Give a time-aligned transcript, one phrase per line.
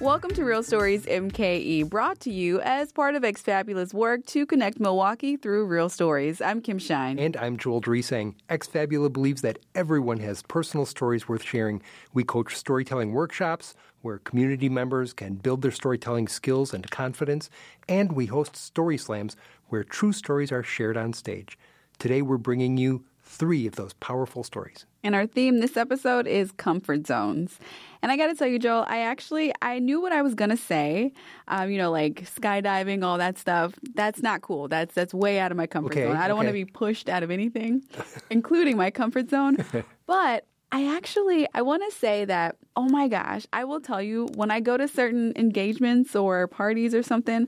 [0.00, 4.78] Welcome to Real Stories MKE, brought to you as part of Exfabula's work to connect
[4.78, 6.40] Milwaukee through real stories.
[6.40, 7.18] I'm Kim Shine.
[7.18, 8.36] And I'm Joel Dresang.
[8.48, 11.82] Exfabula believes that everyone has personal stories worth sharing.
[12.14, 17.50] We coach storytelling workshops where community members can build their storytelling skills and confidence,
[17.88, 19.34] and we host story slams
[19.66, 21.58] where true stories are shared on stage.
[21.98, 24.86] Today we're bringing you three of those powerful stories.
[25.04, 27.58] And our theme this episode is comfort zones.
[28.02, 30.56] And I got to tell you, Joel, I actually I knew what I was gonna
[30.56, 31.12] say.
[31.46, 33.74] Um, you know, like skydiving, all that stuff.
[33.94, 34.68] That's not cool.
[34.68, 36.16] That's that's way out of my comfort Okay, zone.
[36.16, 37.82] I don't want to be pushed out of anything,
[38.30, 39.58] including my comfort zone.
[40.06, 44.26] but I actually I want to say that oh my gosh, I will tell you
[44.34, 47.46] when I go to certain engagements or parties or something,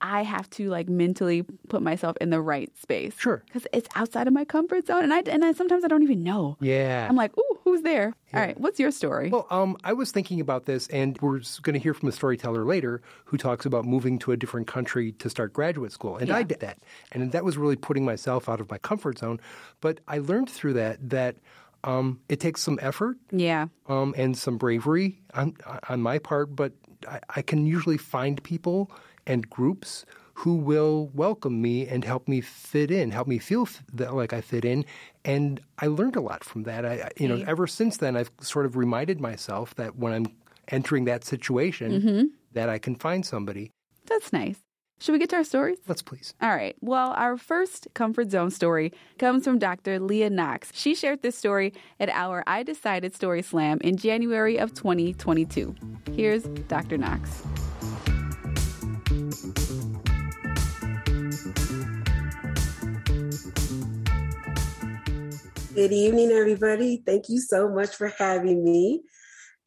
[0.00, 3.14] I have to like mentally put myself in the right space.
[3.18, 3.42] Sure.
[3.46, 6.22] Because it's outside of my comfort zone, and I and I, sometimes I don't even
[6.22, 6.56] know.
[6.60, 7.06] Yeah.
[7.08, 8.14] I'm like, ooh, who's there?
[8.34, 9.30] All right, what's your story?
[9.30, 12.64] Well, um, I was thinking about this, and we're going to hear from a storyteller
[12.64, 16.16] later who talks about moving to a different country to start graduate school.
[16.18, 16.78] And I did that.
[17.12, 19.40] And that was really putting myself out of my comfort zone.
[19.80, 21.36] But I learned through that that
[21.84, 23.68] um, it takes some effort yeah.
[23.88, 25.54] um, and some bravery on,
[25.88, 26.72] on my part, but
[27.08, 28.90] I, I can usually find people
[29.28, 33.82] and groups who will welcome me and help me fit in, help me feel f-
[33.92, 34.84] that, like I fit in.
[35.24, 36.84] And I learned a lot from that.
[36.86, 40.26] I, I- you know, ever since then, I've sort of reminded myself that when I'm
[40.68, 42.24] entering that situation, Mm-hmm.
[42.52, 43.70] that I can find somebody.
[44.06, 44.58] That's nice.
[45.00, 45.78] Should we get to our stories?
[45.86, 46.34] Let's please.
[46.42, 46.74] All right.
[46.80, 50.00] Well, our first comfort zone story comes from Dr.
[50.00, 50.70] Leah Knox.
[50.74, 55.74] She shared this story at our I Decided Story Slam in January of 2022.
[56.16, 56.98] Here's Dr.
[56.98, 57.42] Knox.
[65.78, 67.04] Good evening, everybody.
[67.06, 69.02] Thank you so much for having me.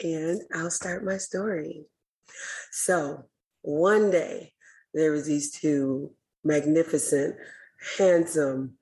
[0.03, 1.85] And I'll start my story.
[2.69, 3.29] So,
[3.61, 4.51] one day,
[4.93, 6.11] there was these two
[6.43, 7.37] magnificent,
[7.97, 8.73] handsome,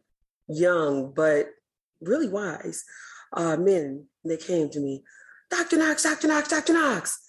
[0.47, 1.49] young, but
[2.01, 2.83] really wise
[3.33, 4.07] uh, men.
[4.23, 5.03] that came to me,
[5.51, 5.77] Dr.
[5.77, 6.29] Knox, Dr.
[6.29, 6.73] Knox, Dr.
[6.73, 7.19] Knox.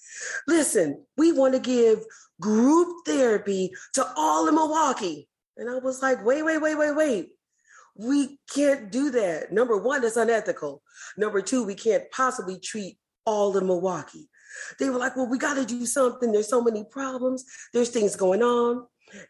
[0.48, 1.98] Listen, we want to give
[2.40, 5.28] group therapy to all in Milwaukee.
[5.58, 7.28] And I was like, wait, wait, wait, wait, wait.
[8.02, 9.52] We can't do that.
[9.52, 10.82] Number one, it's unethical.
[11.18, 12.96] Number two, we can't possibly treat
[13.26, 14.28] all in Milwaukee.
[14.78, 16.32] They were like, well, we got to do something.
[16.32, 17.44] There's so many problems.
[17.74, 18.86] There's things going on.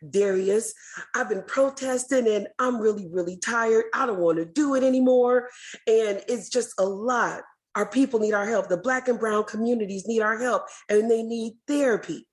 [0.09, 0.72] Darius,
[1.16, 3.86] I've been protesting and I'm really, really tired.
[3.94, 5.48] I don't want to do it anymore.
[5.86, 7.42] And it's just a lot.
[7.75, 8.69] Our people need our help.
[8.69, 12.26] The black and brown communities need our help and they need therapy.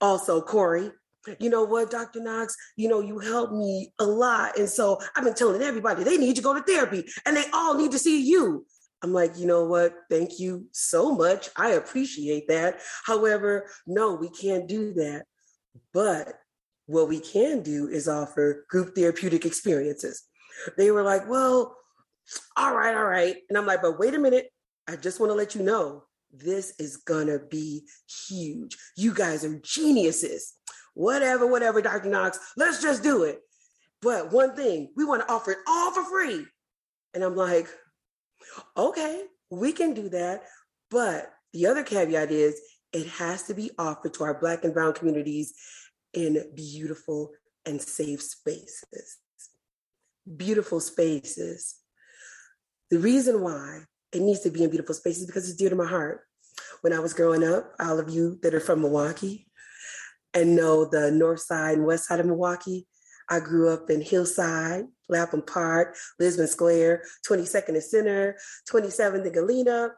[0.00, 0.90] Also, Corey,
[1.38, 2.20] you know what, Dr.
[2.20, 4.58] Knox, you know, you helped me a lot.
[4.58, 7.74] And so I've been telling everybody they need to go to therapy and they all
[7.74, 8.66] need to see you.
[9.02, 9.94] I'm like, you know what?
[10.10, 11.50] Thank you so much.
[11.56, 12.80] I appreciate that.
[13.04, 15.24] However, no, we can't do that.
[15.92, 16.32] But
[16.86, 20.22] what we can do is offer group therapeutic experiences.
[20.78, 21.76] They were like, well,
[22.56, 23.36] all right, all right.
[23.48, 24.46] And I'm like, but wait a minute.
[24.88, 27.86] I just want to let you know this is going to be
[28.28, 28.76] huge.
[28.96, 30.54] You guys are geniuses.
[30.94, 32.08] Whatever, whatever, Dr.
[32.08, 33.40] Knox, let's just do it.
[34.00, 36.46] But one thing, we want to offer it all for free.
[37.14, 37.68] And I'm like,
[38.76, 40.44] okay, we can do that.
[40.90, 42.60] But the other caveat is
[42.92, 45.54] it has to be offered to our Black and Brown communities
[46.12, 47.30] in beautiful
[47.66, 49.18] and safe spaces.
[50.36, 51.76] Beautiful spaces.
[52.90, 53.80] The reason why
[54.12, 56.20] it needs to be in beautiful spaces because it's dear to my heart.
[56.82, 59.48] When I was growing up, all of you that are from Milwaukee
[60.34, 62.86] and know the north side and west side of Milwaukee,
[63.28, 68.36] I grew up in Hillside, Lapham Park, Lisbon Square, 22nd and Center,
[68.70, 69.90] 27th and Galena,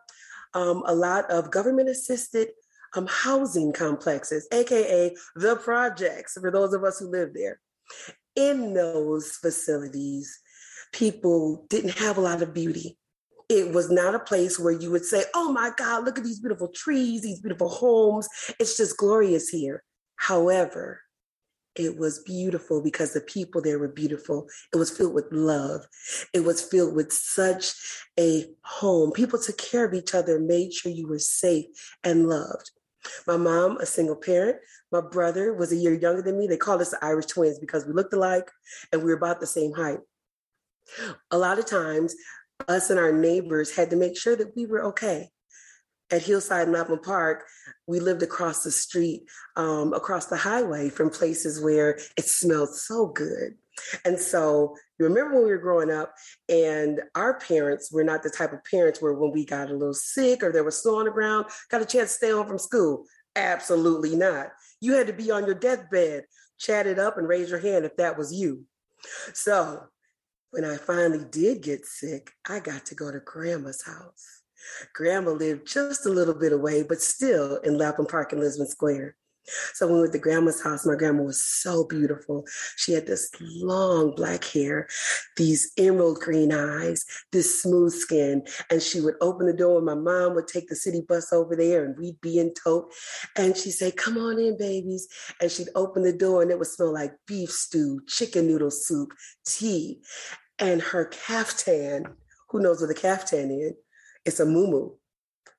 [0.55, 2.49] um, a lot of government assisted
[2.97, 7.61] um, housing complexes, AKA the projects, for those of us who live there.
[8.37, 10.41] In those facilities,
[10.93, 12.99] people didn't have a lot of beauty.
[13.49, 16.41] It was not a place where you would say, Oh my God, look at these
[16.41, 18.29] beautiful trees, these beautiful homes.
[18.59, 19.83] It's just glorious here.
[20.17, 21.01] However,
[21.77, 24.49] it was beautiful because the people there were beautiful.
[24.73, 25.83] It was filled with love.
[26.33, 27.73] It was filled with such
[28.19, 29.13] a home.
[29.13, 31.67] People took care of each other, made sure you were safe
[32.03, 32.71] and loved.
[33.27, 34.57] My mom, a single parent.
[34.91, 36.47] My brother was a year younger than me.
[36.47, 38.51] They called us the Irish twins because we looked alike
[38.91, 39.99] and we were about the same height.
[41.31, 42.15] A lot of times,
[42.69, 45.31] us and our neighbors had to make sure that we were okay.
[46.11, 47.45] At Hillside Lapham Park,
[47.89, 49.25] we lived across the street,
[49.57, 53.57] um, across the highway from places where it smelled so good.
[54.05, 56.15] And so you remember when we were growing up,
[56.49, 59.95] and our parents were not the type of parents where when we got a little
[59.95, 62.59] sick or there was snow on the ground, got a chance to stay home from
[62.59, 63.05] school.
[63.35, 64.49] Absolutely not.
[64.81, 66.25] You had to be on your deathbed,
[66.59, 68.65] chat it up, and raise your hand if that was you.
[69.35, 69.83] So
[70.51, 74.43] when I finally did get sick, I got to go to grandma's house.
[74.95, 79.17] Grandma lived just a little bit away, but still in Lapham Park in Lisbon Square.
[79.75, 82.45] So when we went to grandma's house, my grandma was so beautiful.
[82.77, 84.89] She had this long black hair,
[85.37, 88.43] these emerald green eyes, this smooth skin.
[88.71, 91.55] And she would open the door and my mom would take the city bus over
[91.55, 92.93] there and we'd be in tote.
[93.37, 95.09] And she'd say, come on in, babies.
[95.41, 99.11] And she'd open the door and it would smell like beef stew, chicken noodle soup,
[99.47, 100.01] tea.
[100.59, 102.05] And her caftan,
[102.49, 103.73] who knows what a caftan is?
[104.27, 104.97] It's a muumuu.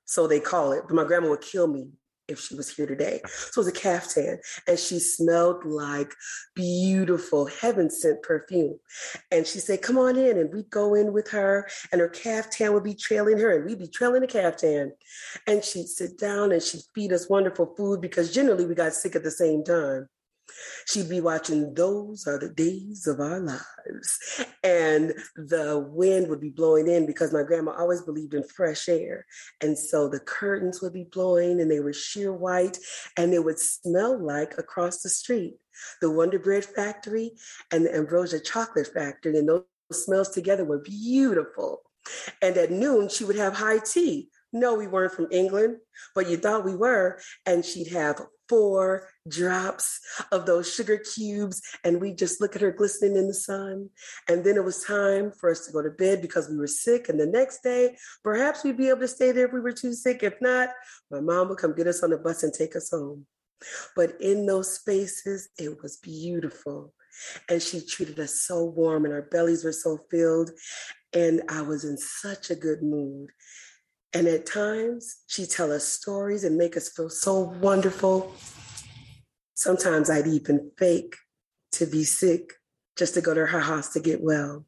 [0.04, 0.84] So they call it.
[0.86, 1.88] But my grandma would kill me
[2.28, 3.20] if she was here today.
[3.26, 6.12] So it was a caftan, and she smelled like
[6.54, 8.78] beautiful heaven sent perfume.
[9.30, 10.36] And she said, Come on in.
[10.36, 13.78] And we'd go in with her, and her caftan would be trailing her, and we'd
[13.78, 14.92] be trailing the caftan.
[15.46, 19.16] And she'd sit down and she'd feed us wonderful food because generally we got sick
[19.16, 20.08] at the same time
[20.86, 24.44] she'd be watching Those Are the Days of Our Lives.
[24.62, 29.26] And the wind would be blowing in because my grandma always believed in fresh air.
[29.60, 32.78] And so the curtains would be blowing and they were sheer white
[33.16, 35.54] and it would smell like across the street
[36.00, 37.32] the Wonder Bread Factory
[37.70, 39.38] and the Ambrosia Chocolate Factory.
[39.38, 41.82] And those smells together were beautiful.
[42.42, 44.30] And at noon, she would have high tea.
[44.52, 45.76] No, we weren't from England,
[46.14, 47.20] but you thought we were.
[47.44, 50.00] And she'd have four drops
[50.32, 53.90] of those sugar cubes and we just look at her glistening in the sun.
[54.28, 57.08] And then it was time for us to go to bed because we were sick
[57.08, 59.92] and the next day perhaps we'd be able to stay there if we were too
[59.92, 60.22] sick.
[60.22, 60.70] If not
[61.10, 63.26] my mom would come get us on the bus and take us home.
[63.96, 66.92] But in those spaces it was beautiful.
[67.48, 70.50] And she treated us so warm and our bellies were so filled.
[71.14, 73.30] And i was in such a good mood.
[74.14, 78.32] And at times, she tell us stories and make us feel so wonderful.
[79.58, 81.16] Sometimes I'd even fake
[81.72, 82.52] to be sick
[82.96, 84.64] just to go to her house to get well.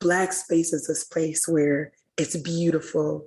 [0.00, 3.26] Black space is a place where it's beautiful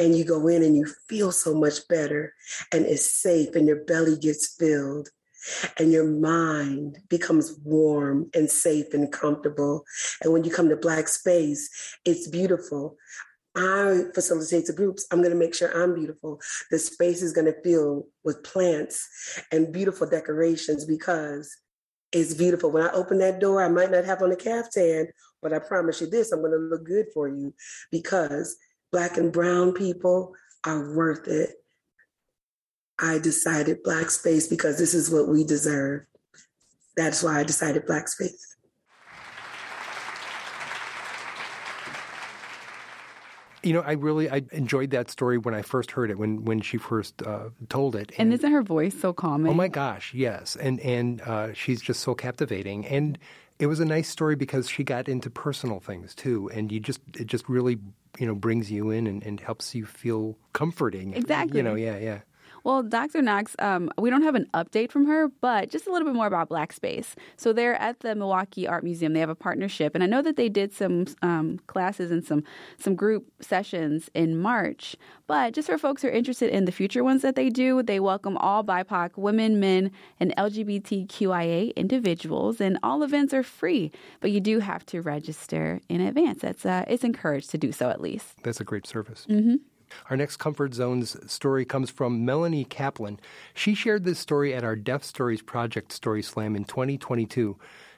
[0.00, 2.34] and you go in and you feel so much better
[2.72, 5.10] and it's safe and your belly gets filled
[5.78, 9.84] and your mind becomes warm and safe and comfortable.
[10.22, 11.70] And when you come to Black space,
[12.04, 12.96] it's beautiful.
[13.56, 16.40] I facilitate the groups, I'm going to make sure I'm beautiful.
[16.70, 21.56] The space is going to fill with plants and beautiful decorations because
[22.12, 22.70] it's beautiful.
[22.70, 25.08] When I open that door, I might not have on a caftan,
[25.42, 27.54] but I promise you this I'm going to look good for you
[27.92, 28.56] because
[28.90, 30.34] Black and Brown people
[30.64, 31.50] are worth it.
[33.00, 36.02] I decided Black space because this is what we deserve.
[36.96, 38.53] That's why I decided Black space.
[43.64, 46.60] You know, I really I enjoyed that story when I first heard it when when
[46.60, 48.10] she first uh, told it.
[48.18, 49.50] And, and, isn't her voice so calming?
[49.50, 52.86] Oh my gosh, yes, and and uh, she's just so captivating.
[52.86, 53.18] And
[53.58, 57.00] it was a nice story because she got into personal things too, and you just
[57.14, 57.78] it just really
[58.18, 61.14] you know brings you in and, and helps you feel comforting.
[61.14, 61.58] Exactly.
[61.58, 62.20] You know, yeah, yeah.
[62.64, 63.20] Well, Dr.
[63.20, 66.26] Knox, um, we don't have an update from her, but just a little bit more
[66.26, 67.14] about Black Space.
[67.36, 69.12] So they're at the Milwaukee Art Museum.
[69.12, 72.42] They have a partnership, and I know that they did some um, classes and some
[72.78, 74.96] some group sessions in March.
[75.26, 78.00] But just for folks who are interested in the future ones that they do, they
[78.00, 83.92] welcome all BIPOC women, men, and LGBTQIA individuals, and all events are free.
[84.20, 86.40] But you do have to register in advance.
[86.40, 88.42] That's uh, it's encouraged to do so at least.
[88.42, 89.26] That's a great service.
[89.28, 89.56] Mm-hmm.
[90.10, 93.20] Our next Comfort Zones story comes from Melanie Kaplan.
[93.54, 97.56] She shared this story at our Deaf Stories Project Story Slam in 2022.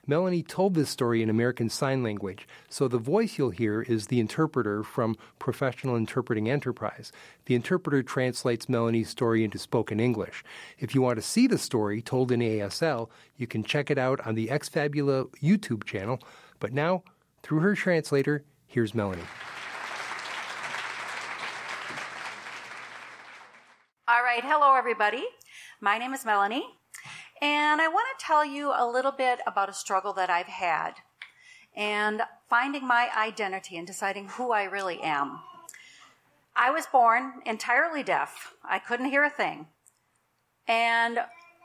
[0.09, 4.21] Melanie told this story in American Sign Language, so the voice you'll hear is the
[4.21, 7.11] interpreter from Professional Interpreting Enterprise.
[7.47, 10.45] The interpreter translates Melanie's story into spoken English.
[10.79, 14.25] If you want to see the story told in ASL, you can check it out
[14.25, 16.21] on the Exfabula YouTube channel.
[16.61, 17.03] But now,
[17.43, 19.23] through her translator, here's Melanie.
[24.09, 25.25] All right, hello everybody.
[25.81, 26.67] My name is Melanie,
[27.41, 30.97] and I want to tell you a little bit about a struggle that I've had
[31.75, 35.39] and finding my identity and deciding who I really am.
[36.55, 38.53] I was born entirely deaf.
[38.63, 39.69] I couldn't hear a thing.
[40.69, 41.21] And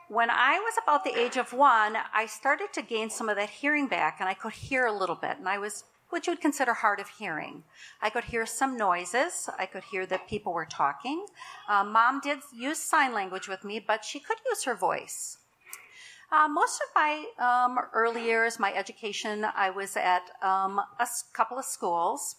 [0.08, 3.50] when I was about the age of one, I started to gain some of that
[3.50, 5.38] hearing back and I could hear a little bit.
[5.38, 7.63] And I was which you would consider hard of hearing.
[8.01, 9.50] I could hear some noises.
[9.58, 11.25] I could hear that people were talking.
[11.68, 15.38] Um, Mom did use sign language with me, but she could use her voice.
[16.32, 21.60] Uh, most of my um, early years, my education, I was at um, a couple
[21.60, 22.38] of schools.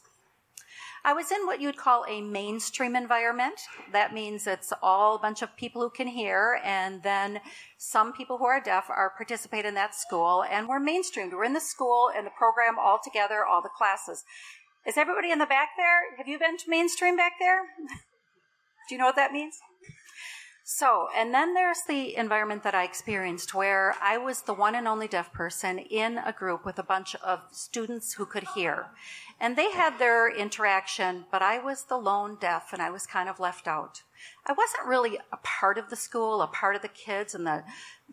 [1.05, 3.61] I was in what you'd call a mainstream environment.
[3.91, 7.41] That means it's all a bunch of people who can hear, and then
[7.77, 11.33] some people who are deaf are participate in that school, and we're mainstreamed.
[11.33, 14.23] We're in the school and the program all together, all the classes.
[14.87, 16.17] Is everybody in the back there?
[16.19, 17.63] Have you been to mainstream back there?
[18.89, 19.59] Do you know what that means?
[20.65, 24.87] So, and then there's the environment that I experienced where I was the one and
[24.87, 28.87] only deaf person in a group with a bunch of students who could hear.
[29.41, 33.29] And they had their interaction, but I was the lone deaf and I was kind
[33.29, 34.03] of left out.
[34.47, 37.65] I wasn't really a part of the school, a part of the kids and the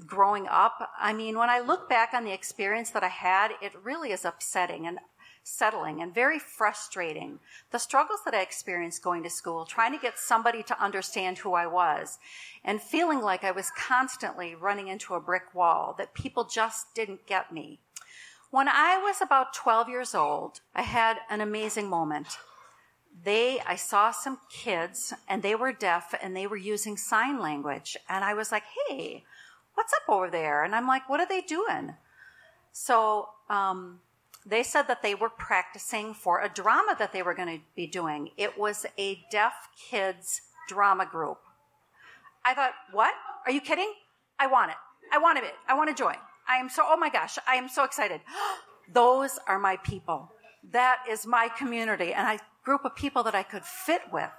[0.06, 0.90] growing up.
[1.00, 4.26] I mean, when I look back on the experience that I had, it really is
[4.26, 4.88] upsetting.
[4.88, 5.00] And
[5.50, 7.40] settling and very frustrating.
[7.72, 11.54] The struggles that I experienced going to school, trying to get somebody to understand who
[11.54, 12.20] I was,
[12.64, 17.26] and feeling like I was constantly running into a brick wall, that people just didn't
[17.26, 17.80] get me.
[18.52, 22.38] When I was about 12 years old, I had an amazing moment.
[23.24, 27.98] They, I saw some kids and they were deaf and they were using sign language.
[28.08, 29.24] And I was like, hey,
[29.74, 30.64] what's up over there?
[30.64, 31.96] And I'm like, what are they doing?
[32.72, 34.00] So, um,
[34.46, 37.86] they said that they were practicing for a drama that they were going to be
[37.88, 38.30] doing.
[38.38, 39.54] It was a deaf
[39.90, 41.38] kids drama group.
[42.46, 43.14] I thought, what?
[43.46, 43.92] Are you kidding?
[44.40, 44.78] I want it.
[45.12, 45.54] I want it.
[45.68, 46.16] I want to join.
[46.48, 48.22] I am so, oh my gosh, I am so excited.
[48.94, 50.32] Those are my people.
[50.72, 52.40] That is my community and a
[52.70, 54.30] group of people that I could fit with.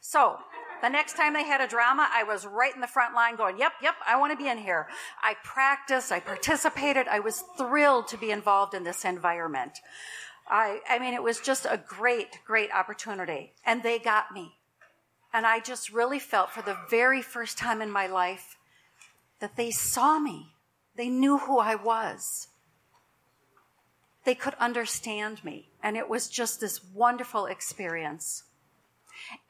[0.00, 0.36] So
[0.82, 3.58] the next time they had a drama, I was right in the front line going,
[3.58, 4.86] yep, yep, I want to be in here.
[5.20, 9.80] I practiced, I participated, I was thrilled to be involved in this environment.
[10.48, 13.52] I, I mean, it was just a great, great opportunity.
[13.66, 14.52] And they got me.
[15.32, 18.58] And I just really felt for the very first time in my life
[19.40, 20.52] that they saw me.
[20.96, 22.46] They knew who I was.
[24.24, 25.68] They could understand me.
[25.82, 28.44] And it was just this wonderful experience.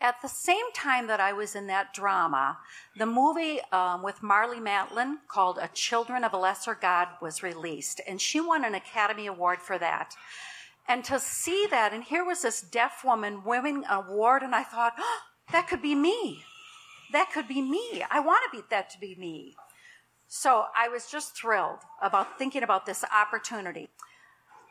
[0.01, 2.59] At the same time that I was in that drama,
[2.97, 8.01] the movie um, with Marlee Matlin called A Children of a Lesser God was released,
[8.07, 10.15] and she won an Academy Award for that.
[10.89, 14.63] And to see that, and here was this deaf woman winning an award, and I
[14.63, 15.21] thought, oh,
[15.53, 16.43] that could be me.
[17.13, 18.05] That could be me.
[18.11, 19.55] I want to be that to be me.
[20.27, 23.91] So I was just thrilled about thinking about this opportunity.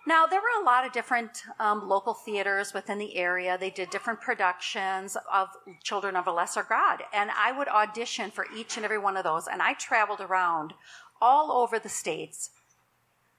[0.08, 3.58] Now, there were a lot of different um, local theaters within the area.
[3.58, 5.50] They did different productions of
[5.84, 7.04] Children of a Lesser God.
[7.14, 9.48] And I would audition for each and every one of those.
[9.48, 10.74] And I traveled around
[11.22, 12.50] all over the states,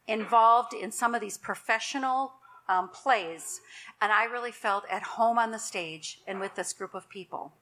[0.07, 2.35] involved in some of these professional
[2.69, 3.61] um, plays.
[4.01, 7.55] And I really felt at home on the stage and with this group of people.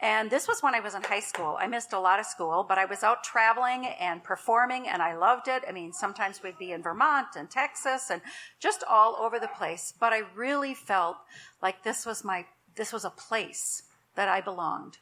[0.00, 1.56] And this was when I was in high school.
[1.58, 5.16] I missed a lot of school, but I was out traveling and performing and I
[5.16, 5.64] loved it.
[5.68, 8.22] I mean, sometimes we'd be in Vermont and Texas and
[8.60, 9.92] just all over the place.
[9.98, 11.16] But I really felt
[11.60, 13.82] like this was my, this was a place
[14.14, 14.98] that I belonged.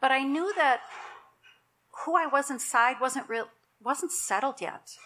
[0.00, 0.80] But I knew that
[2.04, 3.48] who I was inside wasn't real,
[3.82, 4.96] wasn't settled yet.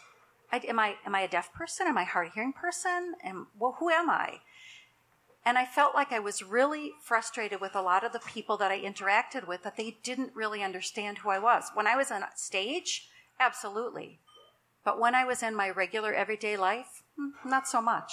[0.53, 1.89] I, am I, am I a deaf person?
[1.89, 3.15] Am I a hard hearing person?
[3.25, 4.39] And well, who am I?
[5.47, 8.71] And I felt like I was really frustrated with a lot of the people that
[8.71, 11.71] I interacted with that they didn't really understand who I was.
[11.75, 13.09] When I was on stage,
[13.39, 14.21] absolutely.
[14.85, 18.13] But when I was in my regular everyday life, hmm, not so much.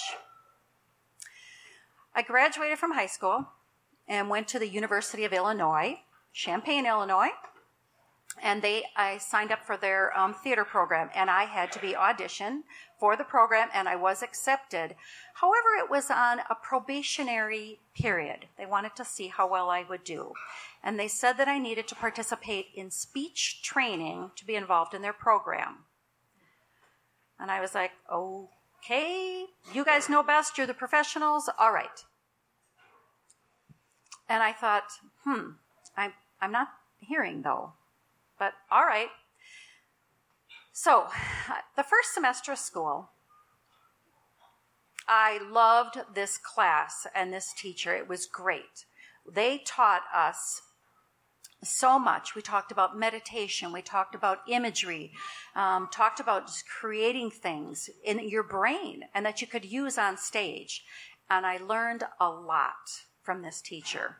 [2.14, 3.48] I graduated from high school
[4.06, 6.00] and went to the University of Illinois,
[6.34, 7.30] Champaign, Illinois.
[8.40, 11.92] And they, I signed up for their um, theater program, and I had to be
[11.92, 12.62] auditioned
[12.98, 14.94] for the program, and I was accepted.
[15.34, 18.46] However, it was on a probationary period.
[18.56, 20.32] They wanted to see how well I would do.
[20.82, 25.02] And they said that I needed to participate in speech training to be involved in
[25.02, 25.84] their program.
[27.38, 30.56] And I was like, okay, you guys know best.
[30.56, 31.50] You're the professionals.
[31.58, 32.04] All right.
[34.28, 34.84] And I thought,
[35.24, 35.50] hmm,
[35.96, 36.68] I'm, I'm not
[37.00, 37.72] hearing though.
[38.38, 39.08] But all right.
[40.72, 41.08] So,
[41.76, 43.10] the first semester of school,
[45.06, 47.94] I loved this class and this teacher.
[47.94, 48.86] It was great.
[49.30, 50.62] They taught us
[51.62, 52.34] so much.
[52.34, 55.12] We talked about meditation, we talked about imagery,
[55.54, 60.16] um, talked about just creating things in your brain and that you could use on
[60.16, 60.84] stage.
[61.30, 64.18] And I learned a lot from this teacher,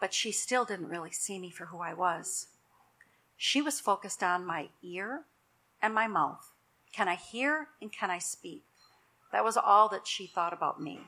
[0.00, 2.48] but she still didn't really see me for who I was.
[3.38, 5.22] She was focused on my ear
[5.80, 6.52] and my mouth.
[6.92, 8.64] Can I hear and can I speak?
[9.32, 11.00] That was all that she thought about me.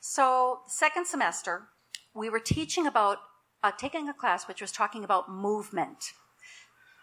[0.00, 1.68] So, second semester,
[2.14, 3.18] we were teaching about
[3.62, 6.12] uh, taking a class which was talking about movement.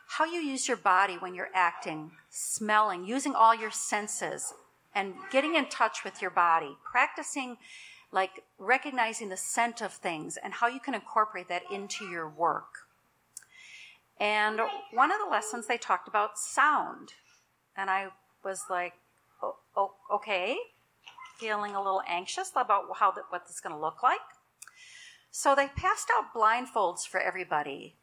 [0.07, 4.53] How you use your body when you're acting, smelling, using all your senses.
[4.95, 7.57] and getting in touch with your body, practicing
[8.11, 12.82] like recognizing the scent of things and how you can incorporate that into your work.
[14.23, 14.61] And
[14.93, 17.11] one of the lessons they talked about sound.
[17.75, 18.07] And I
[18.41, 18.93] was like,
[19.43, 20.55] oh, oh, okay,
[21.37, 24.21] feeling a little anxious about how the, what this is going to look like.
[25.29, 27.97] So they passed out blindfolds for everybody.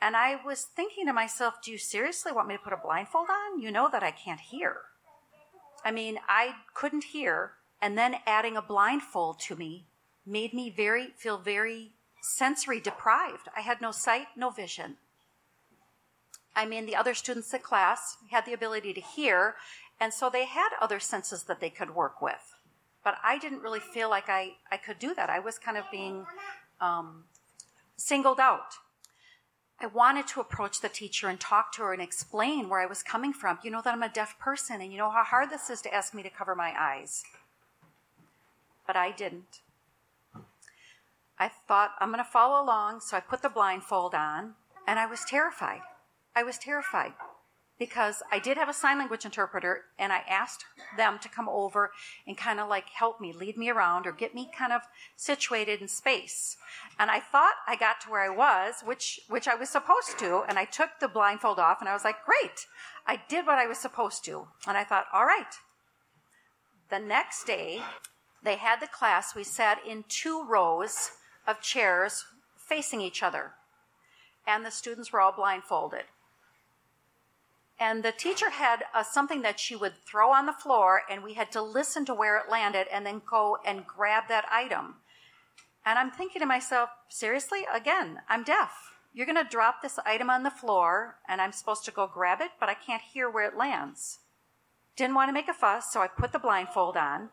[0.00, 3.28] And I was thinking to myself, do you seriously want me to put a blindfold
[3.28, 3.60] on?
[3.60, 4.76] You know that I can't hear.
[5.84, 9.84] I mean, I couldn't hear, and then adding a blindfold to me
[10.24, 11.92] made me very feel very
[12.22, 13.50] sensory deprived.
[13.54, 14.96] I had no sight, no vision.
[16.58, 19.54] I mean, the other students in class had the ability to hear,
[20.00, 22.56] and so they had other senses that they could work with.
[23.04, 25.30] But I didn't really feel like I, I could do that.
[25.30, 26.26] I was kind of being
[26.80, 27.26] um,
[27.96, 28.74] singled out.
[29.80, 33.04] I wanted to approach the teacher and talk to her and explain where I was
[33.04, 33.60] coming from.
[33.62, 35.94] You know that I'm a deaf person, and you know how hard this is to
[35.94, 37.22] ask me to cover my eyes.
[38.84, 39.60] But I didn't.
[41.38, 44.54] I thought, I'm going to follow along, so I put the blindfold on,
[44.88, 45.82] and I was terrified.
[46.38, 47.14] I was terrified
[47.80, 50.64] because I did have a sign language interpreter and I asked
[50.96, 51.90] them to come over
[52.28, 54.82] and kind of like help me, lead me around or get me kind of
[55.16, 56.56] situated in space.
[56.96, 60.44] And I thought I got to where I was, which, which I was supposed to.
[60.48, 62.66] And I took the blindfold off and I was like, great.
[63.04, 64.46] I did what I was supposed to.
[64.68, 65.56] And I thought, all right.
[66.88, 67.82] The next day,
[68.44, 69.34] they had the class.
[69.34, 71.10] We sat in two rows
[71.48, 72.24] of chairs
[72.56, 73.54] facing each other.
[74.46, 76.04] And the students were all blindfolded
[77.80, 81.34] and the teacher had uh, something that she would throw on the floor and we
[81.34, 84.96] had to listen to where it landed and then go and grab that item.
[85.86, 87.60] And i'm thinking to myself seriously?
[87.72, 88.94] Again i'm deaf.
[89.14, 92.40] You're going to drop this item on the floor and i'm supposed to go grab
[92.40, 94.18] it but i can't hear where it lands.
[94.96, 97.30] Didn't want to make a fuss so i put the blindfold on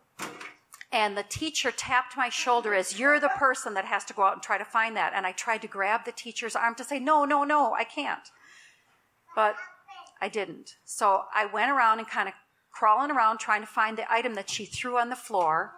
[0.92, 4.34] and the teacher tapped my shoulder as you're the person that has to go out
[4.34, 5.14] and try to find that.
[5.16, 8.30] And i tried to grab the teacher's arm to say no no no i can't.
[9.36, 9.56] But
[10.22, 10.76] I didn't.
[10.86, 12.34] So I went around and kind of
[12.72, 15.74] crawling around trying to find the item that she threw on the floor.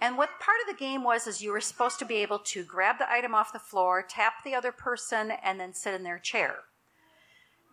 [0.00, 2.64] And what part of the game was is you were supposed to be able to
[2.64, 6.18] grab the item off the floor, tap the other person, and then sit in their
[6.18, 6.56] chair.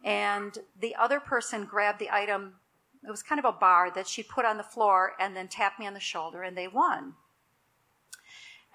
[0.03, 2.56] And the other person grabbed the item,
[3.06, 5.79] it was kind of a bar that she put on the floor and then tapped
[5.79, 7.13] me on the shoulder, and they won.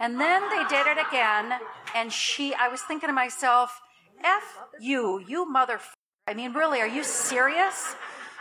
[0.01, 1.53] And then they did it again,
[1.95, 3.81] and she, I was thinking to myself,
[4.23, 5.81] F you, you mother
[6.29, 7.97] I mean, really, are you serious?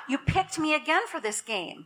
[0.09, 1.85] You picked me again for this game.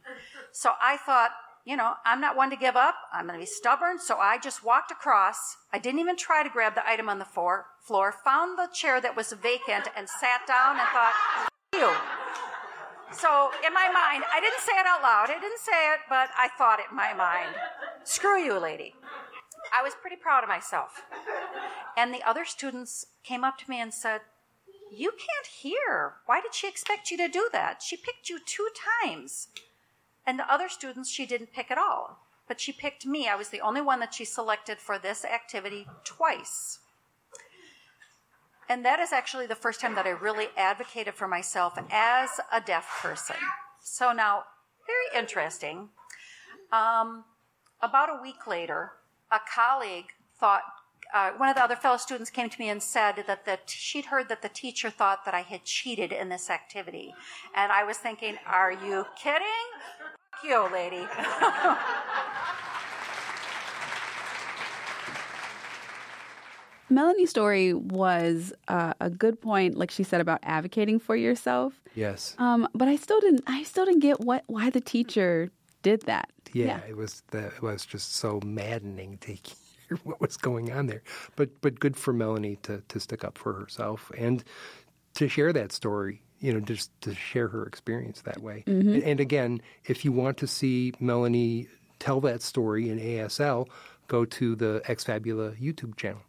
[0.51, 1.29] So I thought,
[1.63, 2.95] you know, I'm not one to give up.
[3.13, 3.99] I'm going to be stubborn.
[3.99, 5.57] So I just walked across.
[5.71, 8.99] I didn't even try to grab the item on the floor, floor found the chair
[8.99, 11.13] that was vacant and sat down and thought,
[11.75, 11.93] you.
[13.13, 15.29] So in my mind, I didn't say it out loud.
[15.29, 17.53] I didn't say it, but I thought it in my mind.
[18.05, 18.95] Screw you, lady.
[19.71, 21.03] I was pretty proud of myself.
[21.95, 24.21] And the other students came up to me and said,
[24.91, 26.15] you can't hear.
[26.25, 27.81] Why did she expect you to do that?
[27.81, 28.67] She picked you two
[29.03, 29.47] times.
[30.27, 32.19] And the other students she didn't pick at all.
[32.47, 33.27] But she picked me.
[33.27, 36.79] I was the only one that she selected for this activity twice.
[38.67, 42.59] And that is actually the first time that I really advocated for myself as a
[42.61, 43.37] deaf person.
[43.81, 44.43] So now,
[44.85, 45.89] very interesting.
[46.71, 47.23] Um,
[47.81, 48.91] about a week later,
[49.31, 50.63] a colleague thought
[51.13, 53.77] uh, one of the other fellow students came to me and said that the t-
[53.77, 57.13] she'd heard that the teacher thought that I had cheated in this activity.
[57.55, 59.47] And I was thinking, are you kidding?
[60.31, 61.05] Fuck you, lady.
[66.89, 71.81] Melanie's story was uh, a good point, like she said about advocating for yourself.
[71.95, 72.35] Yes.
[72.37, 73.43] Um, but I still didn't.
[73.47, 75.51] I still didn't get what why the teacher
[75.83, 76.29] did that.
[76.53, 76.79] Yeah, yeah.
[76.89, 79.37] it was the, it was just so maddening to
[80.03, 81.03] what was going on there.
[81.35, 84.43] But but good for Melanie to to stick up for herself and
[85.15, 86.21] to share that story.
[86.39, 88.63] You know, just to share her experience that way.
[88.65, 89.07] Mm-hmm.
[89.07, 91.67] And again, if you want to see Melanie
[91.99, 93.67] tell that story in ASL,
[94.07, 96.21] go to the Exfabula YouTube channel.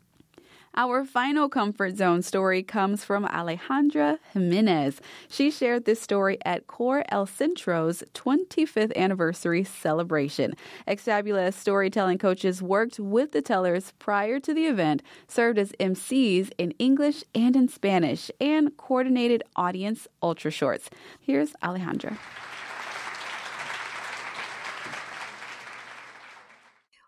[0.74, 5.02] Our final comfort zone story comes from Alejandra Jimenez.
[5.28, 10.54] She shared this story at Core El Centro's 25th anniversary celebration.
[10.88, 16.70] Exfabula's storytelling coaches worked with the tellers prior to the event, served as MCs in
[16.78, 20.88] English and in Spanish, and coordinated audience ultra shorts.
[21.20, 22.16] Here's Alejandra.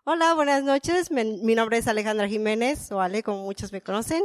[0.07, 1.09] Hola, buenas noches.
[1.09, 4.21] Mi, nombre es Alejandra Jiménez, o Ale, como muchos me conocen.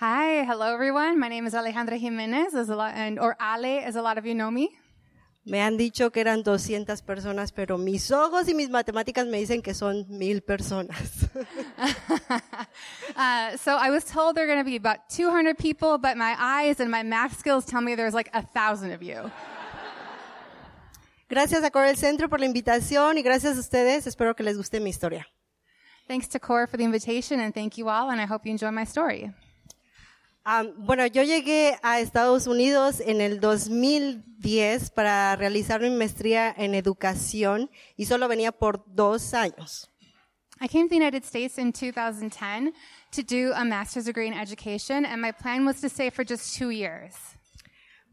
[0.00, 1.16] Hi, hello everyone.
[1.16, 4.26] My name is Alejandra Jiménez, as a lot, and or Ale, as a lot of
[4.26, 4.70] you know me.
[5.44, 9.62] Me han dicho que eran 200 personas, pero mis ojos y mis matemáticas me dicen
[9.62, 11.28] que son mil personas.
[13.16, 16.36] Uh, so I was told there are going to be about 200 people, but my
[16.38, 19.28] eyes and my math skills tell me there's like a thousand of you.
[21.28, 24.06] Gracias a Corel Centro por la invitación y gracias a ustedes.
[24.06, 25.26] Espero que les guste mi historia.
[26.06, 28.70] Thanks to Core for the invitation, and thank you all, and I hope you enjoy
[28.70, 29.30] my story.
[30.46, 36.74] Um, bueno, yo llegué a Estados Unidos en el 2010 para realizar mi maestría en
[36.74, 39.90] educación y solo venía por dos años.
[40.62, 42.72] I came to the United States in 2010
[43.12, 46.56] to do a master's degree in education, and my plan was to stay for just
[46.56, 47.37] two years.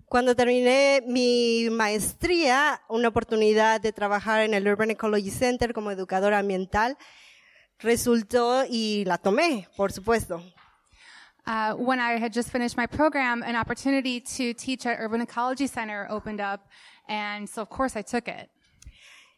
[0.07, 6.39] Cuando terminé mi maestría, una oportunidad de trabajar en el Urban Ecology Center como educadora
[6.39, 6.95] ambiental
[7.79, 10.41] resultó y la tomé, por supuesto.
[11.47, 15.67] Uh, when I had just finished my program, an opportunity to teach at Urban Ecology
[15.67, 16.67] Center opened up,
[17.07, 18.49] and so of course I took it.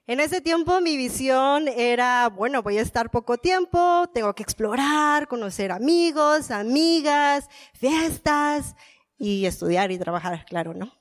[0.06, 5.28] En ese tiempo mi visión era, bueno, voy a estar poco tiempo, tengo que explorar,
[5.28, 8.76] conocer amigos, amigas, fiestas
[9.20, 10.92] y estudiar y trabajar, claro, ¿no?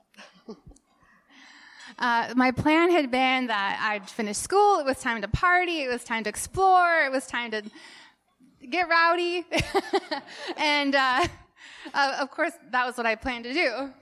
[1.98, 5.88] Uh, my plan had been that I'd finish school, it was time to party, it
[5.88, 7.62] was time to explore, it was time to
[8.68, 9.46] get rowdy.
[10.59, 11.26] and uh,
[11.94, 13.94] uh, of course, that was what I planned to do.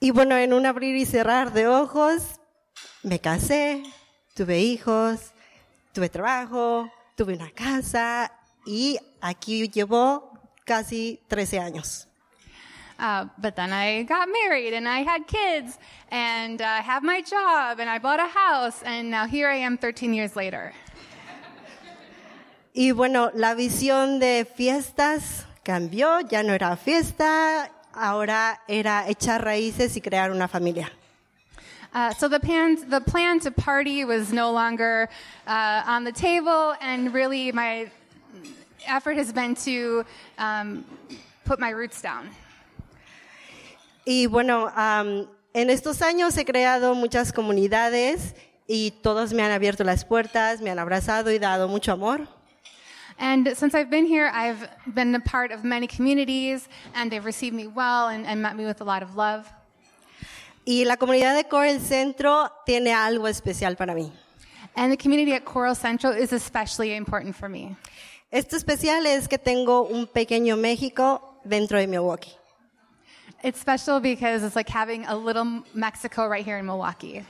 [0.00, 2.40] Y bueno, en un abrir y cerrar de ojos,
[3.04, 3.84] me casé,
[4.34, 5.32] tuve hijos,
[5.92, 8.32] tuve trabajo, tuve una casa
[8.66, 10.32] y aquí llevo
[10.64, 12.07] casi 13 años.
[12.98, 15.78] Uh, but then I got married and I had kids
[16.10, 19.56] and I uh, have my job and I bought a house and now here I
[19.56, 20.72] am 13 years later.
[22.74, 29.96] Y bueno, la visión de fiestas cambió, ya no era fiesta, ahora era echar raíces
[29.96, 30.90] y crear una familia.
[31.92, 35.08] Uh, so the plan, the plan to party was no longer
[35.46, 37.90] uh, on the table, and really my
[38.86, 40.04] effort has been to
[40.38, 40.84] um,
[41.44, 42.28] put my roots down.
[44.10, 48.34] Y bueno, um, en estos años he creado muchas comunidades
[48.66, 52.26] y todos me han abierto las puertas, me han abrazado y dado mucho amor.
[53.18, 57.54] And since I've been here, I've been a part of many communities, and they've received
[57.54, 59.44] me well and, and met me with a lot of love.
[60.64, 64.10] Y la comunidad de Coral Centro tiene algo especial para mí.
[64.74, 67.76] And the community at Coral Central is especially important for me.
[68.32, 72.38] Esto especial es que tengo un pequeño México dentro de Milwaukee.
[73.42, 77.24] It's special because it's like having a little Mexico right here in Milwaukee.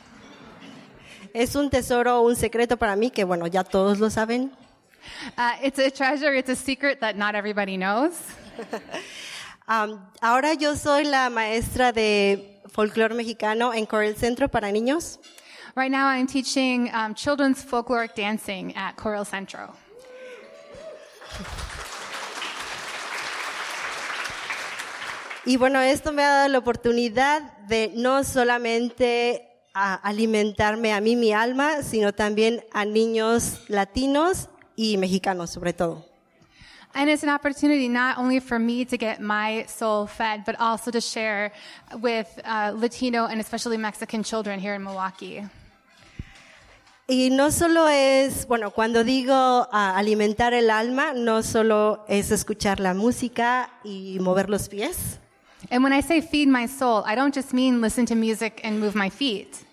[1.35, 4.51] Es un tesoro, un secreto para mí que bueno, ya todos lo saben.
[5.37, 8.21] Uh, it's a treasure, it's a secret that not everybody knows.
[9.69, 15.19] Um, ahora yo soy la maestra de folclore mexicano en Core El Centro para niños.
[15.77, 19.77] Right now, I'm teaching um, children's folkloric dancing at Coral Centro.
[25.49, 31.17] Y bueno, esto me ha dado la oportunidad de no solamente a alimentarme a mí
[31.17, 36.05] mi alma, sino también a niños latinos y mexicanos sobre todo.
[36.93, 40.91] And it's an opportunity not only for me to get my soul fed, but also
[40.91, 41.51] to share
[42.03, 45.49] with uh, Latino and especially Mexican children here in Milwaukee.
[47.07, 52.93] Y no solo es, bueno, cuando digo alimentar el alma, no solo es escuchar la
[52.93, 55.19] música y mover los pies,
[55.71, 58.81] And when I say feed my soul, I don't just mean listen to music and
[58.81, 59.65] move my feet.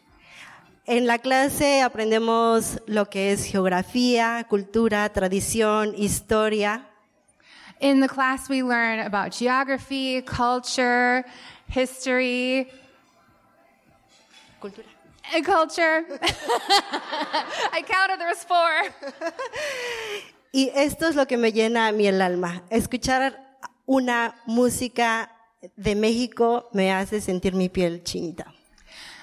[0.87, 6.85] En la clase aprendemos lo que es geografía, cultura, tradición, historia.
[7.79, 11.25] In the class, we learn about geography, culture,
[11.67, 12.69] history,
[14.61, 14.85] Cultura.
[15.33, 16.05] and culture.
[17.71, 18.69] I counted, there was four.
[20.53, 22.61] Y esto es lo que me llena a mí el alma.
[22.69, 23.35] Escuchar
[23.87, 25.29] una música
[25.75, 28.45] de México me hace sentir mi piel chinita.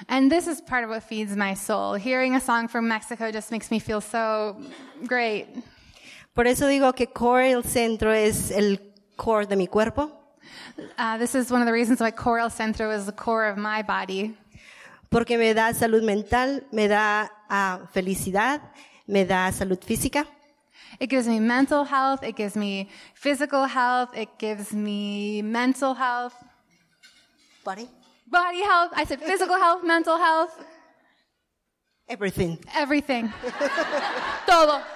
[0.09, 1.95] And this is part of what feeds my soul.
[1.95, 4.57] Hearing a song from Mexico just makes me feel so
[5.07, 5.47] great.
[6.35, 8.79] Por eso digo que core el centro es el
[9.17, 10.11] core de mi cuerpo,
[10.99, 13.83] Uh, this is one of the reasons why Coral Centro is the core of my
[13.83, 14.35] body.
[15.11, 18.63] porque me da salud mental, me da ah, felicidad,
[19.07, 20.27] me da salud física.
[21.01, 26.35] It gives me mental health, it gives me physical health, it gives me mental health,
[27.65, 27.89] Body.
[28.27, 28.93] body health.
[28.95, 30.53] I said physical health, mental health,
[32.09, 32.59] Everything.
[32.75, 33.33] everything.
[34.47, 34.81] Todo.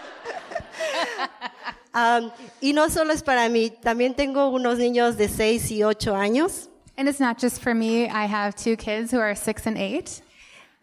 [1.95, 2.31] Um,
[2.61, 6.69] y no solo es para mí, también tengo unos niños de 6 y 8 años
[6.99, 8.07] And it's not just for me.
[8.07, 10.21] I have two kids who are six and eight.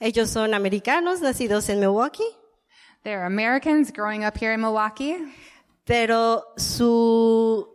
[0.02, 2.28] Ellos son americanos, nacidos en Milwaukee,
[3.04, 5.18] They're Americans growing up here in Milwaukee,
[5.86, 7.68] pero su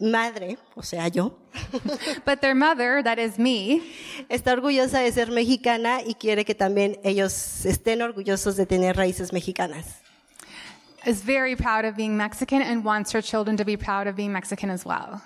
[0.00, 1.34] madre, o sea, yo,
[2.24, 3.82] but their mother, that is me,
[4.30, 9.32] está orgullosa de ser mexicana y quiere que también ellos estén orgullosos de tener raíces
[9.32, 10.00] mexicanas.
[11.06, 14.32] is very proud of being Mexican and wants her children to be proud of being
[14.32, 15.20] Mexican as well.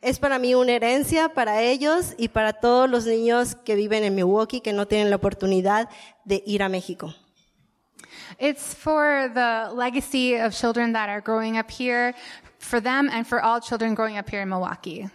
[0.00, 4.14] Es para mí una herencia para ellos y para todos los niños que viven en
[4.14, 5.88] Milwaukee que no tienen la oportunidad
[6.24, 7.14] de ir a México.
[8.38, 12.14] It's for the legacy of children that are growing up here,
[12.58, 15.10] for them and for all children growing up here in Milwaukee.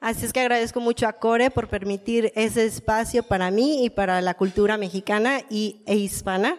[0.00, 4.20] Así es que agradezco mucho a Core por permitir ese espacio para mí y para
[4.20, 6.58] la cultura mexicana y, e hispana.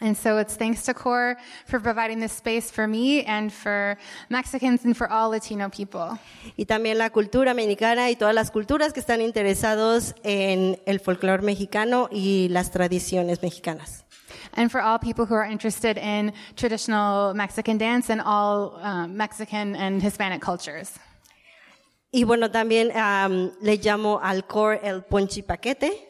[0.00, 3.98] And so it's thanks to CORE for providing this space for me and for
[4.28, 6.18] Mexicans and for all Latino people.
[6.56, 11.42] Y también la cultura mexicana y todas las culturas que están interesados en el folclore
[11.42, 14.06] mexicano y las tradiciones mexicanas.
[14.54, 19.76] And for all people who are interested in traditional Mexican dance and all um, Mexican
[19.76, 20.98] and Hispanic cultures.
[22.12, 26.08] Y bueno, también am, le llamo al core el ponchi paquete.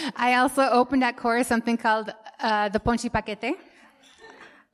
[0.16, 3.56] I also opened at CORE something called uh, the Ponchi Paquete.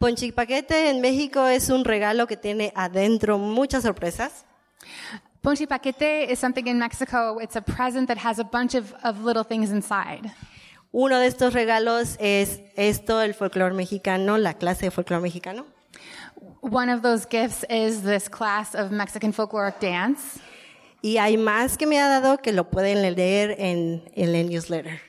[0.01, 4.45] Ponchi paquete en México es un regalo que tiene adentro muchas sorpresas.
[5.43, 7.39] Ponchi Paquete is something in Mexico.
[7.39, 10.31] It's a present that has a bunch of, of little things inside.
[10.93, 15.67] Uno de estos regalos es esto, el folclore mexicano, la clase de folclore mexicano.
[16.61, 20.41] One of those gifts is this class of Mexican folkloric dance.
[21.03, 25.01] Y hay más que me ha dado que lo pueden leer en, en el newsletter.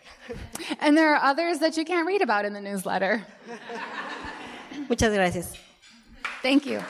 [0.79, 3.25] And there are others that you can't read about in the newsletter.
[4.89, 5.53] Muchas gracias.
[6.41, 6.81] Thank you.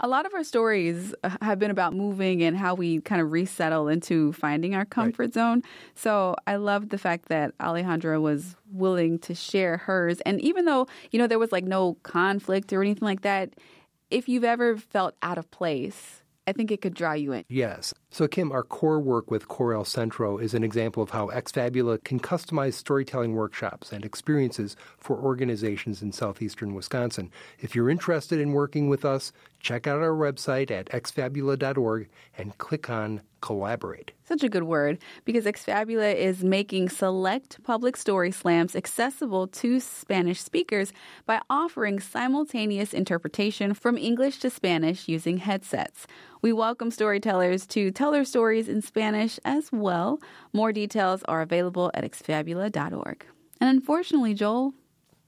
[0.00, 3.88] A lot of our stories have been about moving and how we kind of resettle
[3.88, 5.62] into finding our comfort zone.
[5.94, 10.20] So I love the fact that Alejandra was willing to share hers.
[10.20, 13.54] And even though, you know, there was like no conflict or anything like that,
[14.10, 17.44] if you've ever felt out of place, I think it could draw you in.
[17.48, 17.92] Yes.
[18.10, 22.02] So, Kim, our core work with Core El Centro is an example of how Exfabula
[22.04, 27.30] can customize storytelling workshops and experiences for organizations in southeastern Wisconsin.
[27.60, 32.88] If you're interested in working with us, check out our website at exfabula.org and click
[32.88, 34.10] on Collaborate.
[34.24, 40.40] Such a good word because Exfabula is making select public story slams accessible to Spanish
[40.40, 40.92] speakers
[41.24, 46.06] by offering simultaneous interpretation from English to Spanish using headsets.
[46.42, 50.20] We welcome storytellers to tell their stories in Spanish as well.
[50.52, 53.26] More details are available at exfabula.org.
[53.60, 54.72] And unfortunately, Joel,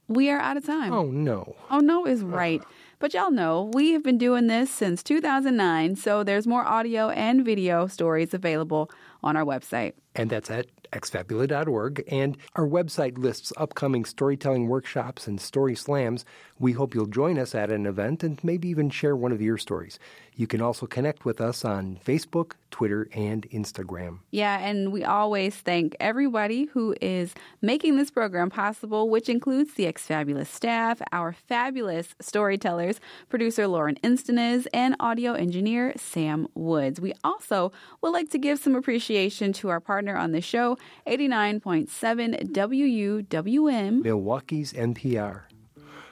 [0.07, 0.93] we are out of time.
[0.93, 1.57] Oh, no.
[1.69, 2.63] Oh, no is right.
[3.01, 7.45] But y'all know we have been doing this since 2009, so there's more audio and
[7.45, 8.91] video stories available
[9.23, 9.95] on our website.
[10.15, 12.05] And that's at exfabula.org.
[12.09, 16.25] And our website lists upcoming storytelling workshops and story slams.
[16.59, 19.59] We hope you'll join us at an event and maybe even share one of your
[19.59, 19.99] stories.
[20.35, 24.21] You can also connect with us on Facebook, Twitter, and Instagram.
[24.31, 29.87] Yeah, and we always thank everybody who is making this program possible, which includes the
[29.87, 37.01] Exfabula's staff, our fabulous storytellers, producer Lauren Instanez, and audio engineer Sam Woods.
[37.01, 42.53] We also would like to give some appreciation to our partner on the show, 89.7
[42.53, 44.03] WUWM.
[44.03, 45.43] Milwaukee's NPR.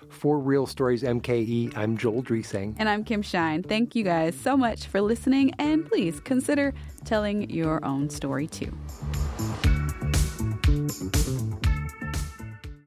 [0.09, 2.75] For Real Stories MKE, I'm Joel Dresang.
[2.79, 3.62] And I'm Kim Shine.
[3.62, 8.73] Thank you guys so much for listening, and please consider telling your own story too.